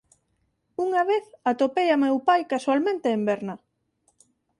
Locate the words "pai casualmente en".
2.27-3.21